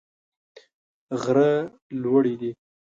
[1.23, 1.51] غره
[2.01, 2.51] لوړي دي.